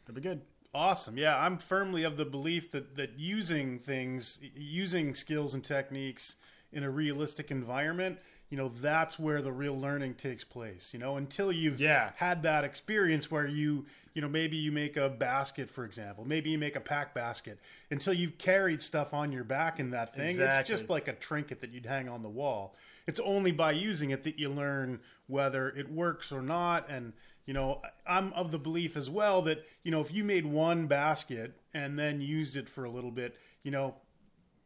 it'll 0.06 0.16
be 0.16 0.22
good. 0.22 0.42
Awesome. 0.74 1.18
Yeah, 1.18 1.38
I'm 1.38 1.58
firmly 1.58 2.04
of 2.04 2.18
the 2.18 2.26
belief 2.26 2.72
that 2.72 2.96
that 2.98 3.18
using 3.18 3.80
things, 3.80 4.40
using 4.56 5.16
skills 5.16 5.54
and 5.54 5.64
techniques 5.64 6.36
in 6.72 6.84
a 6.84 6.90
realistic 6.90 7.52
environment, 7.52 8.20
you 8.50 8.58
know, 8.58 8.72
that's 8.82 9.20
where 9.20 9.42
the 9.42 9.52
real 9.52 9.78
learning 9.78 10.16
takes 10.16 10.44
place. 10.44 10.94
You 10.94 11.00
know, 11.00 11.18
until 11.18 11.52
you've 11.52 11.80
Yeah. 11.80 12.12
had 12.16 12.44
that 12.44 12.64
experience 12.64 13.30
where 13.30 13.46
you, 13.48 13.86
you 14.14 14.22
know, 14.22 14.30
maybe 14.30 14.58
you 14.58 14.72
make 14.72 14.96
a 14.98 15.10
basket, 15.10 15.70
for 15.70 15.84
example, 15.84 16.26
maybe 16.26 16.50
you 16.50 16.58
make 16.58 16.76
a 16.76 16.80
pack 16.82 17.14
basket, 17.14 17.60
until 17.92 18.14
you've 18.14 18.38
carried 18.38 18.82
stuff 18.82 19.14
on 19.14 19.32
your 19.32 19.44
back 19.44 19.80
in 19.80 19.92
that 19.92 20.16
thing. 20.16 20.40
It's 20.40 20.68
just 20.68 20.90
like 20.90 21.08
a 21.08 21.14
trinket 21.14 21.62
that 21.62 21.72
you'd 21.72 21.86
hang 21.86 22.08
on 22.08 22.24
the 22.24 22.30
wall. 22.30 22.76
It's 23.06 23.20
only 23.20 23.52
by 23.52 23.74
using 23.74 24.12
it 24.12 24.24
that 24.24 24.40
you 24.40 24.50
learn 24.50 25.00
whether 25.28 25.70
it 25.70 25.92
works 25.92 26.32
or 26.32 26.42
not. 26.42 26.90
And, 26.90 27.14
you 27.46 27.54
know, 27.54 27.82
I'm 28.06 28.34
of 28.34 28.52
the 28.52 28.60
belief 28.60 28.98
as 28.98 29.10
well 29.10 29.42
that, 29.44 29.66
you 29.84 29.92
know, 29.92 30.02
if 30.02 30.14
you 30.14 30.24
made 30.24 30.46
one 30.46 30.88
basket 30.88 31.60
and 31.74 32.00
then 32.00 32.22
used 32.22 32.56
it 32.56 32.68
for 32.70 32.86
a 32.86 32.90
little 32.90 33.12
bit, 33.12 33.36
you 33.64 33.72
know, 33.72 33.96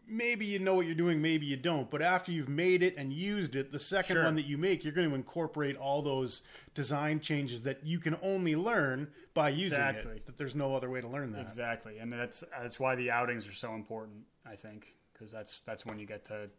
maybe 0.07 0.45
you 0.45 0.59
know 0.59 0.75
what 0.75 0.85
you're 0.85 0.95
doing, 0.95 1.21
maybe 1.21 1.45
you 1.45 1.57
don't. 1.57 1.89
But 1.89 2.01
after 2.01 2.31
you've 2.31 2.49
made 2.49 2.83
it 2.83 2.95
and 2.97 3.11
used 3.13 3.55
it, 3.55 3.71
the 3.71 3.79
second 3.79 4.15
Sure. 4.15 4.25
one 4.25 4.35
that 4.35 4.45
you 4.45 4.57
make, 4.57 4.83
you're 4.83 4.93
going 4.93 5.07
to 5.09 5.15
incorporate 5.15 5.77
all 5.77 6.01
those 6.01 6.43
design 6.73 7.19
changes 7.19 7.61
that 7.63 7.85
you 7.85 7.99
can 7.99 8.17
only 8.21 8.55
learn 8.55 9.07
by 9.33 9.49
using 9.49 9.77
Exactly. 9.79 10.15
it. 10.17 10.25
That 10.25 10.37
there's 10.37 10.55
no 10.55 10.75
other 10.75 10.89
way 10.89 11.01
to 11.01 11.07
learn 11.07 11.31
that. 11.33 11.41
Exactly. 11.41 11.97
And 11.99 12.11
that's 12.11 12.43
that's 12.59 12.79
why 12.79 12.95
the 12.95 13.09
outings 13.11 13.47
are 13.47 13.53
so 13.53 13.73
important, 13.75 14.25
I 14.45 14.55
think, 14.55 14.95
because 15.13 15.31
that's 15.31 15.59
that's 15.65 15.85
when 15.85 15.99
you 15.99 16.05
get 16.05 16.25
to 16.25 16.49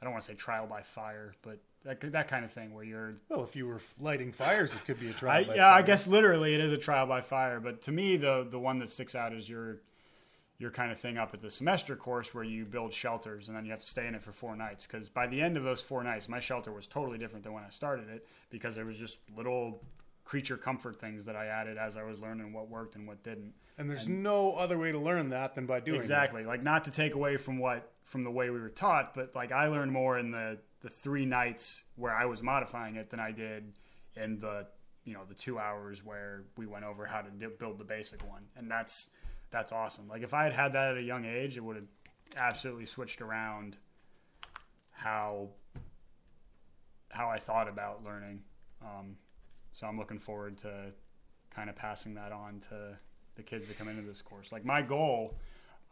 I 0.00 0.04
don't 0.04 0.12
want 0.12 0.24
to 0.24 0.30
say 0.32 0.36
trial 0.36 0.66
by 0.66 0.82
fire, 0.82 1.34
but 1.42 1.58
that 1.84 2.00
that 2.12 2.28
kind 2.28 2.44
of 2.44 2.52
thing 2.52 2.74
where 2.74 2.84
you're 2.84 3.14
Well, 3.28 3.42
if 3.44 3.54
you 3.56 3.66
were 3.66 3.80
lighting 4.00 4.32
fires, 4.32 4.74
it 4.74 4.84
could 4.84 4.98
be 5.00 5.10
a 5.10 5.12
trial. 5.12 5.44
by 5.44 5.54
yeah, 5.54 5.72
I 5.72 5.82
guess 5.82 6.06
literally 6.06 6.54
it 6.54 6.60
is 6.60 6.72
a 6.72 6.76
trial 6.78 7.06
by 7.06 7.20
fire. 7.20 7.58
But 7.60 7.82
to 7.82 7.92
me, 7.92 8.16
the 8.16 8.46
the 8.48 8.58
one 8.58 8.78
that 8.80 8.90
sticks 8.90 9.14
out 9.14 9.32
is 9.32 9.48
your 9.48 9.78
your 10.62 10.70
kind 10.70 10.92
of 10.92 10.98
thing 10.98 11.18
up 11.18 11.34
at 11.34 11.42
the 11.42 11.50
semester 11.50 11.96
course 11.96 12.32
where 12.32 12.44
you 12.44 12.64
build 12.64 12.92
shelters 12.92 13.48
and 13.48 13.56
then 13.56 13.64
you 13.64 13.72
have 13.72 13.80
to 13.80 13.86
stay 13.86 14.06
in 14.06 14.14
it 14.14 14.22
for 14.22 14.32
four 14.32 14.54
nights. 14.56 14.86
Because 14.86 15.08
by 15.08 15.26
the 15.26 15.42
end 15.42 15.56
of 15.56 15.64
those 15.64 15.80
four 15.80 16.04
nights, 16.04 16.28
my 16.28 16.38
shelter 16.38 16.72
was 16.72 16.86
totally 16.86 17.18
different 17.18 17.42
than 17.42 17.52
when 17.52 17.64
I 17.64 17.70
started 17.70 18.08
it 18.08 18.26
because 18.48 18.76
there 18.76 18.86
was 18.86 18.96
just 18.96 19.18
little 19.36 19.82
creature 20.24 20.56
comfort 20.56 21.00
things 21.00 21.24
that 21.24 21.34
I 21.34 21.46
added 21.46 21.76
as 21.76 21.96
I 21.96 22.04
was 22.04 22.20
learning 22.20 22.52
what 22.52 22.70
worked 22.70 22.94
and 22.94 23.08
what 23.08 23.24
didn't. 23.24 23.54
And 23.76 23.90
there's 23.90 24.06
no 24.06 24.52
other 24.52 24.78
way 24.78 24.92
to 24.92 24.98
learn 24.98 25.30
that 25.30 25.56
than 25.56 25.66
by 25.66 25.80
doing 25.80 25.98
that. 25.98 26.04
Exactly. 26.04 26.44
Like 26.44 26.62
not 26.62 26.84
to 26.84 26.92
take 26.92 27.14
away 27.14 27.36
from 27.36 27.58
what 27.58 27.90
from 28.04 28.22
the 28.22 28.30
way 28.30 28.50
we 28.50 28.60
were 28.60 28.68
taught, 28.68 29.14
but 29.14 29.34
like 29.34 29.50
I 29.50 29.66
learned 29.66 29.90
more 29.90 30.16
in 30.16 30.30
the 30.30 30.58
the 30.80 30.88
three 30.88 31.26
nights 31.26 31.82
where 31.96 32.14
I 32.14 32.26
was 32.26 32.40
modifying 32.40 32.96
it 32.96 33.10
than 33.10 33.18
I 33.18 33.32
did 33.32 33.72
in 34.14 34.38
the 34.38 34.66
you 35.04 35.14
know 35.14 35.22
the 35.28 35.34
two 35.34 35.58
hours 35.58 36.04
where 36.04 36.44
we 36.56 36.66
went 36.66 36.84
over 36.84 37.04
how 37.06 37.20
to 37.20 37.30
do, 37.30 37.50
build 37.58 37.78
the 37.78 37.84
basic 37.84 38.26
one, 38.28 38.42
and 38.56 38.70
that's 38.70 39.10
that's 39.52 39.70
awesome. 39.70 40.08
Like 40.08 40.22
if 40.22 40.34
I 40.34 40.44
had 40.44 40.52
had 40.54 40.72
that 40.72 40.92
at 40.92 40.96
a 40.96 41.02
young 41.02 41.24
age, 41.24 41.56
it 41.56 41.60
would 41.60 41.76
have 41.76 41.86
absolutely 42.36 42.86
switched 42.86 43.20
around 43.20 43.76
how 44.90 45.50
how 47.10 47.28
I 47.28 47.38
thought 47.38 47.68
about 47.68 48.02
learning. 48.02 48.40
Um, 48.82 49.16
so 49.72 49.86
I'm 49.86 49.98
looking 49.98 50.18
forward 50.18 50.56
to 50.58 50.92
kind 51.54 51.68
of 51.68 51.76
passing 51.76 52.14
that 52.14 52.32
on 52.32 52.60
to 52.70 52.98
the 53.36 53.42
kids 53.42 53.68
that 53.68 53.78
come 53.78 53.88
into 53.88 54.02
this 54.02 54.22
course. 54.22 54.50
Like 54.50 54.64
my 54.64 54.80
goal 54.80 55.36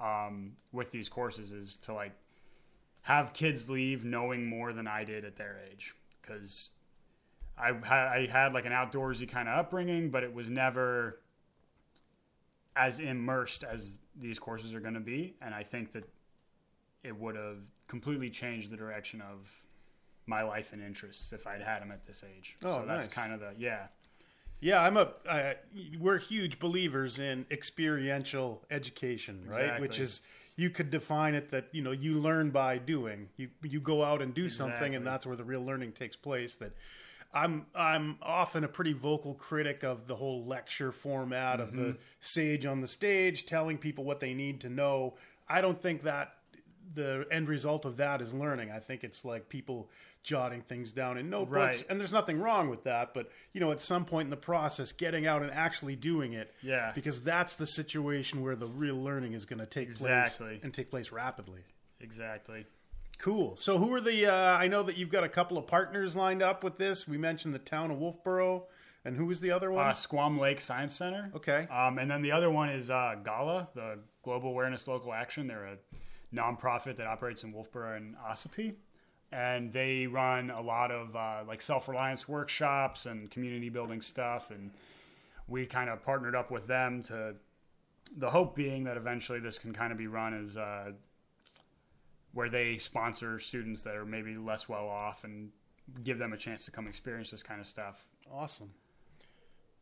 um, 0.01 0.53
with 0.73 0.91
these 0.91 1.11
courses 1.11 1.53
is 1.53 1.77
to 1.83 1.93
like 1.93 2.13
have 3.03 3.35
kids 3.35 3.69
leave 3.69 4.05
knowing 4.05 4.47
more 4.47 4.73
than 4.73 4.87
I 4.87 5.05
did 5.05 5.25
at 5.25 5.37
their 5.37 5.61
age 5.71 5.95
because 6.23 6.71
I 7.59 7.71
I 7.71 8.29
had 8.31 8.55
like 8.55 8.65
an 8.65 8.73
outdoorsy 8.73 9.29
kind 9.29 9.49
of 9.49 9.59
upbringing, 9.59 10.11
but 10.11 10.25
it 10.25 10.33
was 10.33 10.49
never 10.49 11.21
as 12.77 13.01
immersed 13.01 13.65
as 13.65 13.93
these 14.17 14.39
courses 14.39 14.75
are 14.75 14.81
going 14.81 14.95
to 14.95 15.01
be, 15.01 15.35
and 15.41 15.55
I 15.55 15.63
think 15.63 15.93
that 15.93 16.05
it 17.03 17.19
would 17.19 17.37
have 17.37 17.59
completely 17.89 18.31
changed 18.31 18.71
the 18.71 18.77
direction 18.77 19.21
of 19.21 19.51
my 20.27 20.43
life 20.43 20.73
and 20.73 20.83
interests 20.83 21.33
if 21.33 21.47
I'd 21.47 21.63
had 21.63 21.83
them 21.83 21.91
at 21.91 22.07
this 22.07 22.23
age. 22.25 22.57
Oh, 22.65 22.81
so 22.81 22.87
that's 22.87 23.07
nice. 23.07 23.15
kind 23.15 23.33
of 23.33 23.41
the 23.41 23.53
yeah. 23.59 23.87
Yeah, 24.61 24.83
I'm 24.83 24.97
a. 24.99 25.13
Uh, 25.27 25.55
we're 25.99 26.19
huge 26.19 26.59
believers 26.59 27.19
in 27.19 27.47
experiential 27.51 28.63
education, 28.71 29.45
right? 29.47 29.63
Exactly. 29.63 29.89
Which 29.89 29.99
is 29.99 30.21
you 30.57 30.69
could 30.69 30.91
define 30.91 31.35
it 31.35 31.51
that 31.51 31.69
you 31.73 31.83
know 31.83 31.93
you 31.93 32.15
learn 32.15 32.51
by 32.51 32.77
doing. 32.77 33.31
You 33.37 33.49
you 33.63 33.81
go 33.81 34.05
out 34.05 34.21
and 34.21 34.35
do 34.35 34.51
something, 34.51 34.95
and 34.95 35.07
that's 35.07 35.27
where 35.27 35.37
the 35.37 35.45
real 35.45 35.65
learning 35.65 35.93
takes 35.93 36.17
place. 36.17 36.55
That 36.57 36.73
I'm 37.33 37.67
I'm 37.75 38.17
often 38.23 38.65
a 38.65 38.69
pretty 38.69 38.93
vocal 38.93 39.35
critic 39.35 39.85
of 39.85 40.07
the 40.09 40.17
whole 40.17 40.45
lecture 40.47 40.91
format 40.93 41.61
of 41.61 41.69
Mm-hmm. 41.69 41.83
the 41.83 41.97
sage 42.19 42.67
on 42.67 42.81
the 42.81 42.89
stage 42.89 43.47
telling 43.47 43.79
people 43.79 44.05
what 44.05 44.21
they 44.21 44.35
need 44.35 44.61
to 44.63 44.69
know. 44.69 45.15
I 45.49 45.61
don't 45.61 45.81
think 45.81 46.03
that 46.03 46.35
the 46.93 47.25
end 47.31 47.49
result 47.49 47.85
of 47.85 47.99
that 47.99 48.21
is 48.21 48.35
learning. 48.35 48.73
I 48.73 48.81
think 48.81 49.05
it's 49.05 49.25
like 49.25 49.49
people 49.49 49.89
jotting 50.25 50.63
things 50.63 50.93
down 50.93 51.17
in 51.19 51.31
notebooks, 51.31 51.79
Right. 51.79 51.85
and 51.89 52.01
there's 52.01 52.13
nothing 52.13 52.41
wrong 52.41 52.69
with 52.69 52.83
that. 52.85 53.15
But 53.15 53.31
you 53.53 53.61
know, 53.61 53.71
at 53.71 53.81
some 53.81 54.05
point 54.05 54.27
in 54.27 54.31
the 54.31 54.37
process, 54.37 54.91
getting 54.91 55.25
out 55.25 55.43
and 55.43 55.53
actually 55.53 55.95
doing 55.95 56.33
it, 56.33 56.53
Yeah. 56.63 56.91
because 56.95 57.23
that's 57.23 57.55
the 57.55 57.67
situation 57.67 58.43
where 58.43 58.57
the 58.57 58.67
real 58.67 58.97
learning 58.97 59.35
is 59.35 59.45
going 59.45 59.61
to 59.61 59.67
take 59.67 59.87
Exactly. 59.89 60.47
place 60.49 60.61
and 60.65 60.75
take 60.75 60.91
place 60.91 61.13
rapidly. 61.13 61.61
Exactly. 62.01 62.67
Cool. 63.21 63.55
So, 63.57 63.77
who 63.77 63.93
are 63.95 64.01
the? 64.01 64.27
Uh, 64.33 64.57
I 64.57 64.67
know 64.67 64.83
that 64.83 64.97
you've 64.97 65.11
got 65.11 65.25
a 65.25 65.29
couple 65.29 65.59
of 65.59 65.67
partners 65.67 66.17
lined 66.17 66.43
up 66.43 66.65
with 66.65 66.79
this. 66.79 67.07
We 67.07 67.19
mentioned 67.19 67.55
the 67.55 67.59
town 67.59 67.91
of 67.91 67.99
Wolfeboro, 67.99 68.65
and 69.05 69.17
who 69.17 69.27
was 69.27 69.41
the 69.41 69.51
other 69.51 69.71
one? 69.71 69.87
Uh, 69.87 69.93
Squam 69.93 70.39
Lake 70.39 70.61
Science 70.61 70.95
Center. 70.95 71.31
Okay. 71.37 71.69
Um, 71.71 71.99
and 71.99 72.11
then 72.11 72.23
the 72.23 72.33
other 72.33 72.51
one 72.51 72.71
is 72.71 72.89
uh, 72.89 73.17
GALA, 73.23 73.69
the 73.75 73.99
Global 74.23 74.51
Awareness 74.51 74.89
Local 74.89 75.13
Action. 75.13 75.47
They're 75.47 75.67
a 75.67 75.77
nonprofit 76.35 76.97
that 76.97 77.07
operates 77.07 77.45
in 77.45 77.53
Wolfeboro 77.53 77.97
and 77.97 78.17
Ossipee. 78.17 78.75
And 79.33 79.73
they 79.73 80.07
run 80.07 80.51
a 80.51 80.61
lot 80.61 80.91
of 80.91 81.15
uh, 81.15 81.45
like 81.47 81.61
self 81.61 81.89
reliance 81.89 82.27
workshops 82.27 83.05
and 83.05 83.31
community 83.31 83.69
building 83.69 84.01
stuff. 84.01 84.51
And 84.51 84.71
we 85.47 85.67
kind 85.67 85.91
of 85.91 86.03
partnered 86.03 86.35
up 86.35 86.51
with 86.51 86.67
them 86.67 87.03
to, 87.05 87.35
the 88.17 88.31
hope 88.31 88.57
being 88.57 88.85
that 88.85 88.97
eventually 88.97 89.39
this 89.39 89.59
can 89.59 89.73
kind 89.73 89.93
of 89.93 89.99
be 89.99 90.07
run 90.07 90.35
as 90.35 90.57
uh, 90.57 90.93
where 92.33 92.49
they 92.49 92.79
sponsor 92.79 93.39
students 93.39 93.83
that 93.83 93.97
are 93.97 94.07
maybe 94.07 94.37
less 94.37 94.69
well 94.69 94.89
off 94.89 95.25
and 95.25 95.51
give 96.05 96.19
them 96.19 96.33
a 96.33 96.37
chance 96.37 96.65
to 96.65 96.71
come 96.71 96.87
experience 96.87 97.31
this 97.31 97.43
kind 97.43 97.61
of 97.61 97.67
stuff. 97.67 98.09
Awesome. 98.33 98.71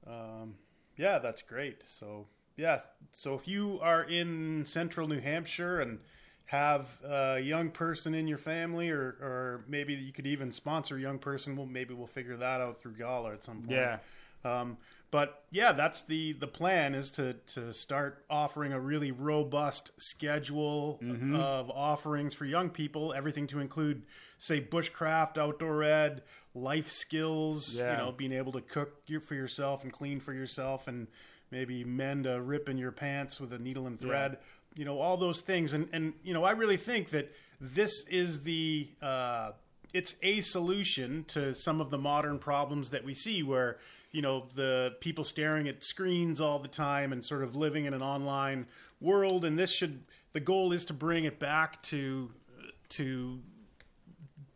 Um, 0.06 0.54
yeah, 0.96 1.18
that's 1.18 1.42
great. 1.42 1.82
So, 1.84 2.26
yeah, 2.56 2.80
so 3.12 3.34
if 3.34 3.46
you 3.46 3.78
are 3.82 4.02
in 4.02 4.64
central 4.64 5.06
New 5.06 5.20
Hampshire 5.20 5.80
and 5.80 5.98
have 6.46 6.98
a 7.04 7.40
young 7.40 7.70
person 7.70 8.14
in 8.14 8.26
your 8.26 8.38
family, 8.38 8.88
or, 8.88 9.16
or 9.20 9.64
maybe 9.68 9.92
you 9.92 10.12
could 10.12 10.26
even 10.26 10.50
sponsor 10.50 10.96
a 10.96 11.00
young 11.00 11.18
person, 11.18 11.56
well, 11.56 11.66
maybe 11.66 11.92
we'll 11.92 12.06
figure 12.06 12.38
that 12.38 12.60
out 12.62 12.80
through 12.80 12.94
Gala 12.94 13.32
at 13.32 13.44
some 13.44 13.58
point. 13.58 13.72
Yeah. 13.72 13.98
Um, 14.44 14.76
but 15.10 15.44
yeah, 15.50 15.72
that's 15.72 16.02
the 16.02 16.32
the 16.34 16.46
plan 16.46 16.94
is 16.94 17.10
to 17.12 17.34
to 17.54 17.72
start 17.72 18.24
offering 18.28 18.72
a 18.72 18.80
really 18.80 19.10
robust 19.10 19.90
schedule 19.98 20.98
Mm-hmm. 21.02 21.34
of 21.36 21.70
offerings 21.70 22.34
for 22.34 22.44
young 22.44 22.68
people. 22.70 23.14
Everything 23.16 23.46
to 23.48 23.58
include, 23.60 24.02
say, 24.38 24.60
bushcraft, 24.60 25.38
outdoor 25.38 25.82
ed, 25.82 26.22
life 26.54 26.90
skills. 26.90 27.76
You 27.92 27.98
know, 27.98 28.12
being 28.12 28.32
able 28.32 28.52
to 28.52 28.60
cook 28.60 29.06
for 29.26 29.34
yourself 29.34 29.82
and 29.82 29.92
clean 29.92 30.20
for 30.20 30.32
yourself, 30.34 30.86
and 30.88 31.06
maybe 31.50 31.84
mend 31.84 32.26
a 32.26 32.40
rip 32.40 32.68
in 32.68 32.76
your 32.76 32.92
pants 32.92 33.40
with 33.40 33.52
a 33.52 33.58
needle 33.58 33.86
and 33.86 33.98
thread. 33.98 34.36
You 34.76 34.84
know, 34.84 34.98
all 35.00 35.16
those 35.16 35.40
things. 35.40 35.72
And 35.72 35.88
and 35.92 36.12
you 36.22 36.34
know, 36.34 36.44
I 36.44 36.50
really 36.52 36.76
think 36.76 37.08
that 37.10 37.32
this 37.60 38.04
is 38.08 38.42
the 38.42 38.90
uh, 39.00 39.52
it's 39.94 40.14
a 40.22 40.42
solution 40.42 41.24
to 41.28 41.54
some 41.54 41.80
of 41.80 41.88
the 41.90 41.98
modern 41.98 42.38
problems 42.38 42.90
that 42.90 43.04
we 43.04 43.14
see 43.14 43.42
where 43.42 43.78
you 44.12 44.22
know 44.22 44.46
the 44.54 44.94
people 45.00 45.24
staring 45.24 45.68
at 45.68 45.82
screens 45.82 46.40
all 46.40 46.58
the 46.58 46.68
time 46.68 47.12
and 47.12 47.24
sort 47.24 47.42
of 47.42 47.54
living 47.54 47.84
in 47.84 47.94
an 47.94 48.02
online 48.02 48.66
world 49.00 49.44
and 49.44 49.58
this 49.58 49.70
should 49.70 50.02
the 50.32 50.40
goal 50.40 50.72
is 50.72 50.84
to 50.84 50.92
bring 50.92 51.24
it 51.24 51.38
back 51.38 51.82
to 51.82 52.30
to 52.88 53.40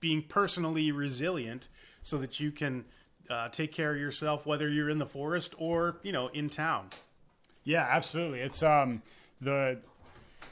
being 0.00 0.23
personally 0.23 0.90
resilient 0.90 1.68
so 2.02 2.18
that 2.18 2.40
you 2.40 2.50
can 2.50 2.85
uh, 3.30 3.49
take 3.49 3.73
care 3.73 3.92
of 3.92 4.00
yourself 4.00 4.47
whether 4.47 4.68
you're 4.68 4.90
in 4.90 4.99
the 4.99 5.06
forest 5.06 5.54
or 5.59 5.99
you 6.02 6.12
know 6.12 6.28
in 6.28 6.49
town 6.49 6.88
Yeah, 7.64 7.87
absolutely. 7.88 8.40
It's 8.40 8.62
um 8.62 9.02
the 9.40 9.78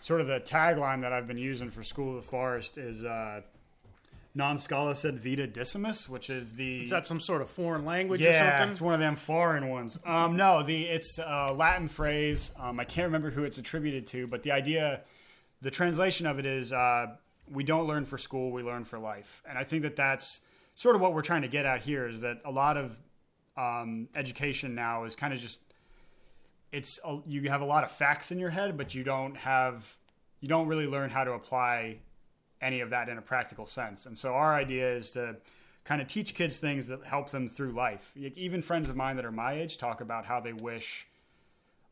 sort 0.00 0.20
of 0.20 0.26
the 0.28 0.40
tagline 0.40 1.00
that 1.02 1.12
I've 1.12 1.26
been 1.26 1.38
using 1.38 1.70
for 1.70 1.82
School 1.82 2.16
of 2.16 2.22
the 2.22 2.28
Forest 2.28 2.78
is 2.78 3.04
uh, 3.04 3.40
non 4.34 4.58
scholae 4.58 4.94
sed 4.94 5.18
vitae 5.18 5.46
discimus, 5.46 6.08
which 6.08 6.30
is 6.30 6.52
the 6.52 6.82
is 6.82 6.90
that 6.90 7.06
some 7.06 7.20
sort 7.20 7.42
of 7.42 7.50
foreign 7.50 7.84
language 7.84 8.20
or 8.20 8.24
yeah, 8.24 8.58
something 8.58 8.72
it's 8.72 8.80
one 8.80 8.94
of 8.94 9.00
them 9.00 9.16
foreign 9.16 9.68
ones. 9.68 9.98
Um, 10.04 10.36
no, 10.36 10.62
the 10.62 10.84
it's 10.84 11.18
a 11.18 11.52
Latin 11.52 11.88
phrase. 11.88 12.52
Um, 12.58 12.78
I 12.78 12.84
can't 12.84 13.06
remember 13.06 13.30
who 13.30 13.44
it's 13.44 13.58
attributed 13.58 14.06
to, 14.08 14.26
but 14.26 14.42
the 14.42 14.52
idea, 14.52 15.02
the 15.60 15.70
translation 15.70 16.26
of 16.26 16.38
it 16.38 16.46
is, 16.46 16.72
uh, 16.72 17.06
we 17.50 17.64
don't 17.64 17.86
learn 17.86 18.04
for 18.04 18.18
school, 18.18 18.52
we 18.52 18.62
learn 18.62 18.84
for 18.84 18.98
life. 18.98 19.42
And 19.48 19.58
I 19.58 19.64
think 19.64 19.82
that 19.82 19.96
that's 19.96 20.40
sort 20.76 20.94
of 20.94 21.00
what 21.02 21.12
we're 21.12 21.22
trying 21.22 21.42
to 21.42 21.48
get 21.48 21.66
at 21.66 21.82
here 21.82 22.06
is 22.06 22.20
that 22.20 22.38
a 22.44 22.50
lot 22.50 22.76
of 22.76 23.00
um, 23.56 24.08
education 24.14 24.74
now 24.74 25.04
is 25.04 25.16
kind 25.16 25.34
of 25.34 25.40
just 25.40 25.58
it's 26.72 27.00
you 27.26 27.48
have 27.50 27.60
a 27.60 27.64
lot 27.64 27.82
of 27.82 27.90
facts 27.90 28.30
in 28.30 28.38
your 28.38 28.50
head, 28.50 28.76
but 28.76 28.94
you 28.94 29.02
don't 29.02 29.36
have 29.36 29.96
you 30.40 30.48
don't 30.48 30.68
really 30.68 30.86
learn 30.86 31.10
how 31.10 31.24
to 31.24 31.32
apply 31.32 31.98
any 32.60 32.80
of 32.80 32.90
that 32.90 33.08
in 33.08 33.18
a 33.18 33.22
practical 33.22 33.66
sense. 33.66 34.06
And 34.06 34.18
so 34.18 34.34
our 34.34 34.54
idea 34.54 34.96
is 34.96 35.10
to 35.10 35.36
kind 35.84 36.00
of 36.00 36.06
teach 36.06 36.34
kids 36.34 36.58
things 36.58 36.88
that 36.88 37.04
help 37.04 37.30
them 37.30 37.48
through 37.48 37.72
life. 37.72 38.12
Even 38.16 38.62
friends 38.62 38.88
of 38.88 38.96
mine 38.96 39.16
that 39.16 39.24
are 39.24 39.32
my 39.32 39.54
age 39.54 39.78
talk 39.78 40.00
about 40.00 40.26
how 40.26 40.40
they 40.40 40.52
wish 40.52 41.06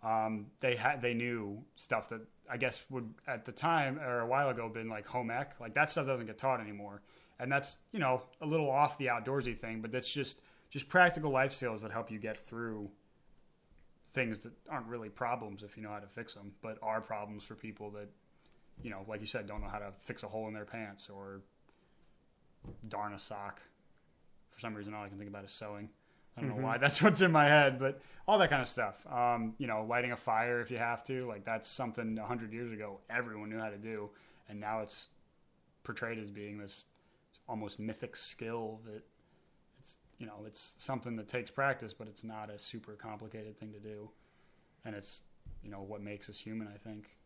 um, 0.02 0.46
they 0.60 0.76
had 0.76 1.02
they 1.02 1.14
knew 1.14 1.62
stuff 1.76 2.08
that 2.10 2.20
I 2.50 2.56
guess 2.56 2.84
would 2.90 3.12
at 3.26 3.44
the 3.44 3.52
time 3.52 3.98
or 3.98 4.20
a 4.20 4.26
while 4.26 4.48
ago 4.48 4.68
been 4.68 4.88
like 4.88 5.06
home 5.06 5.30
ec. 5.30 5.54
Like 5.60 5.74
that 5.74 5.90
stuff 5.90 6.06
doesn't 6.06 6.26
get 6.26 6.38
taught 6.38 6.60
anymore, 6.60 7.02
and 7.38 7.50
that's 7.50 7.78
you 7.92 7.98
know 7.98 8.22
a 8.40 8.46
little 8.46 8.70
off 8.70 8.96
the 8.98 9.06
outdoorsy 9.06 9.58
thing, 9.58 9.80
but 9.80 9.90
that's 9.90 10.12
just 10.12 10.40
just 10.70 10.88
practical 10.88 11.30
life 11.30 11.52
skills 11.52 11.82
that 11.82 11.90
help 11.90 12.10
you 12.10 12.18
get 12.18 12.38
through 12.38 12.90
things 14.12 14.40
that 14.40 14.52
aren't 14.70 14.86
really 14.86 15.08
problems 15.08 15.62
if 15.62 15.76
you 15.76 15.82
know 15.82 15.90
how 15.90 15.98
to 15.98 16.06
fix 16.06 16.34
them, 16.34 16.52
but 16.62 16.78
are 16.82 17.00
problems 17.00 17.42
for 17.42 17.54
people 17.54 17.90
that 17.90 18.08
you 18.82 18.90
know, 18.90 19.04
like 19.08 19.20
you 19.20 19.26
said, 19.26 19.46
don't 19.46 19.60
know 19.60 19.68
how 19.68 19.78
to 19.78 19.92
fix 20.00 20.22
a 20.22 20.28
hole 20.28 20.48
in 20.48 20.54
their 20.54 20.64
pants 20.64 21.08
or 21.12 21.40
darn 22.88 23.12
a 23.12 23.18
sock. 23.18 23.60
For 24.50 24.60
some 24.60 24.74
reason, 24.74 24.94
all 24.94 25.04
I 25.04 25.08
can 25.08 25.18
think 25.18 25.30
about 25.30 25.44
is 25.44 25.50
sewing. 25.50 25.90
I 26.36 26.40
don't 26.40 26.50
know 26.50 26.64
why 26.64 26.78
that's 26.80 27.02
what's 27.02 27.20
in 27.20 27.32
my 27.32 27.46
head, 27.46 27.78
but 27.78 28.00
all 28.26 28.38
that 28.38 28.50
kind 28.50 28.62
of 28.62 28.68
stuff. 28.68 28.94
Um, 29.10 29.54
you 29.58 29.66
know, 29.66 29.84
lighting 29.88 30.12
a 30.12 30.16
fire 30.16 30.60
if 30.60 30.70
you 30.70 30.78
have 30.78 31.02
to, 31.04 31.26
like 31.26 31.44
that's 31.44 31.68
something 31.68 32.18
a 32.18 32.26
hundred 32.26 32.52
years 32.52 32.72
ago 32.72 33.00
everyone 33.10 33.50
knew 33.50 33.58
how 33.58 33.70
to 33.70 33.78
do, 33.78 34.10
and 34.48 34.60
now 34.60 34.80
it's 34.80 35.08
portrayed 35.82 36.18
as 36.18 36.30
being 36.30 36.58
this 36.58 36.84
almost 37.48 37.78
mythic 37.78 38.14
skill 38.14 38.80
that 38.84 39.02
it's 39.80 39.96
you 40.18 40.26
know 40.26 40.44
it's 40.46 40.72
something 40.76 41.16
that 41.16 41.28
takes 41.28 41.50
practice, 41.50 41.92
but 41.92 42.06
it's 42.06 42.24
not 42.24 42.50
a 42.50 42.58
super 42.58 42.92
complicated 42.92 43.58
thing 43.58 43.72
to 43.72 43.80
do, 43.80 44.10
and 44.84 44.94
it's 44.94 45.22
you 45.62 45.70
know 45.70 45.82
what 45.82 46.00
makes 46.00 46.28
us 46.28 46.38
human. 46.38 46.68
I 46.68 46.78
think. 46.78 47.17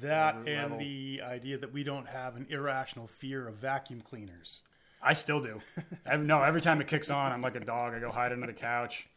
That 0.00 0.36
and 0.36 0.46
level. 0.46 0.78
the 0.78 1.20
idea 1.22 1.58
that 1.58 1.72
we 1.72 1.84
don't 1.84 2.06
have 2.08 2.36
an 2.36 2.46
irrational 2.48 3.06
fear 3.06 3.46
of 3.48 3.56
vacuum 3.56 4.00
cleaners 4.00 4.60
I 5.04 5.14
still 5.14 5.40
do. 5.40 5.60
No, 6.18 6.42
every 6.42 6.60
time 6.60 6.80
it 6.80 6.86
kicks 6.86 7.10
on, 7.10 7.32
I'm 7.32 7.42
like 7.42 7.56
a 7.56 7.60
dog. 7.60 7.92
I 7.92 7.98
go 7.98 8.10
hide 8.12 8.30
under 8.32 8.46
the 8.46 8.52
couch. 8.52 9.08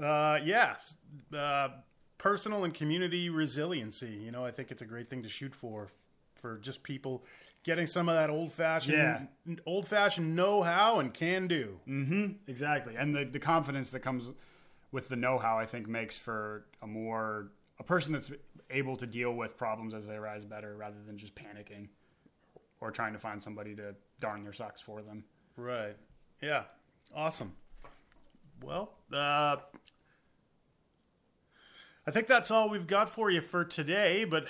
Uh, 0.00 0.40
yes, 0.44 0.94
uh, 1.36 1.68
personal 2.18 2.64
and 2.64 2.74
community 2.74 3.30
resiliency. 3.30 4.08
You 4.24 4.32
know, 4.32 4.44
I 4.44 4.50
think 4.50 4.70
it's 4.72 4.82
a 4.82 4.84
great 4.84 5.08
thing 5.08 5.22
to 5.22 5.28
shoot 5.28 5.54
for, 5.54 5.88
for 6.34 6.58
just 6.58 6.82
people 6.82 7.24
getting 7.62 7.86
some 7.86 8.08
of 8.08 8.16
that 8.16 8.30
old 8.30 8.52
fashioned, 8.52 8.96
Yeah. 8.96 9.54
old 9.64 9.86
fashioned 9.86 10.34
know 10.34 10.62
how 10.62 10.98
and 10.98 11.14
can 11.14 11.46
do. 11.46 11.78
Exactly, 12.48 12.96
and 12.96 13.14
the 13.14 13.24
the 13.24 13.38
confidence 13.38 13.90
that 13.92 14.00
comes 14.00 14.24
with 14.90 15.08
the 15.08 15.16
know-how, 15.16 15.56
I 15.58 15.66
think, 15.66 15.86
makes 15.86 16.18
for 16.18 16.64
a 16.82 16.86
more 16.88 17.52
a 17.78 17.84
person 17.84 18.12
that's 18.12 18.30
able 18.72 18.96
to 18.96 19.06
deal 19.06 19.32
with 19.32 19.56
problems 19.56 19.94
as 19.94 20.06
they 20.06 20.14
arise 20.14 20.44
better, 20.44 20.76
rather 20.76 20.96
than 21.06 21.18
just 21.18 21.34
panicking 21.34 21.88
or 22.80 22.90
trying 22.90 23.12
to 23.12 23.18
find 23.18 23.42
somebody 23.42 23.74
to 23.76 23.94
darn 24.20 24.42
their 24.42 24.52
socks 24.52 24.80
for 24.80 25.02
them. 25.02 25.24
Right. 25.56 25.96
Yeah. 26.40 26.64
Awesome. 27.14 27.52
Well, 28.62 28.92
uh, 29.12 29.56
I 32.06 32.10
think 32.10 32.26
that's 32.26 32.50
all 32.50 32.68
we've 32.68 32.86
got 32.86 33.08
for 33.08 33.30
you 33.30 33.40
for 33.40 33.64
today. 33.64 34.24
But 34.24 34.44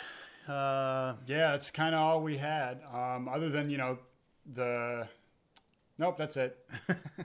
uh, 0.49 1.15
Yeah, 1.27 1.55
it's 1.55 1.71
kind 1.71 1.95
of 1.95 2.01
all 2.01 2.23
we 2.23 2.39
had. 2.39 2.81
Um, 2.93 3.29
other 3.29 3.51
than 3.51 3.71
you 3.71 3.79
know 3.79 3.99
the. 4.51 5.09
Nope, 5.99 6.17
that's 6.17 6.37
it. 6.37 6.59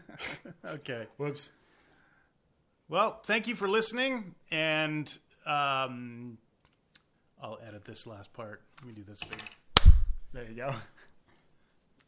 okay. 0.65 1.07
Whoops. 1.17 1.51
Well, 2.89 3.21
thank 3.25 3.47
you 3.47 3.55
for 3.55 3.67
listening, 3.67 4.35
and 4.51 5.17
um, 5.45 6.37
I'll 7.41 7.59
edit 7.67 7.85
this 7.85 8.07
last 8.07 8.33
part. 8.33 8.61
Let 8.79 8.87
me 8.87 8.93
do 8.93 9.03
this 9.03 9.19
big. 9.23 9.93
There 10.33 10.43
you 10.45 10.55
go. 10.55 10.73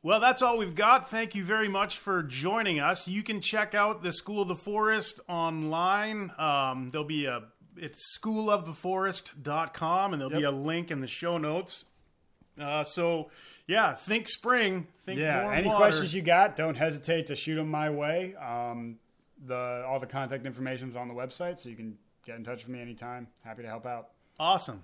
Well, 0.02 0.22
that's 0.22 0.42
all 0.42 0.58
we've 0.58 0.76
got. 0.76 1.10
Thank 1.12 1.36
you 1.36 1.44
very 1.44 1.68
much 1.68 1.98
for 1.98 2.24
joining 2.24 2.80
us. 2.80 3.10
You 3.10 3.22
can 3.22 3.42
check 3.42 3.76
out 3.76 4.02
the 4.02 4.14
School 4.14 4.42
of 4.42 4.48
the 4.48 4.56
Forest 4.56 5.20
online. 5.28 6.32
Um, 6.38 6.88
there'll 6.90 7.04
be 7.06 7.26
a 7.26 7.44
it's 7.76 8.18
schooloftheforest.com 8.18 10.14
and 10.14 10.22
there'll 10.22 10.38
be 10.38 10.44
a 10.46 10.52
link 10.52 10.90
in 10.92 11.02
the 11.02 11.08
show 11.08 11.38
notes. 11.38 11.84
Uh, 12.60 12.86
so, 12.86 13.30
yeah, 13.68 13.94
think 13.94 14.30
spring, 14.30 14.88
think 15.04 15.20
Yeah. 15.20 15.52
Any 15.52 15.68
water. 15.68 15.78
questions 15.80 16.14
you 16.14 16.22
got? 16.22 16.56
Don't 16.56 16.76
hesitate 16.76 17.28
to 17.28 17.36
shoot 17.36 17.56
them 17.56 17.70
my 17.70 17.90
way. 17.90 18.36
Um, 18.36 19.00
the 19.46 19.84
all 19.86 20.00
the 20.00 20.08
contact 20.08 20.46
information 20.46 20.90
is 20.90 20.96
on 20.96 21.08
the 21.10 21.14
website, 21.14 21.58
so 21.60 21.68
you 21.70 21.76
can 21.76 21.98
get 22.26 22.36
in 22.38 22.44
touch 22.46 22.66
with 22.66 22.70
me 22.70 22.80
anytime. 22.82 23.28
Happy 23.44 23.64
to 23.64 23.68
help 23.68 23.86
out. 23.86 24.12
awesome. 24.40 24.84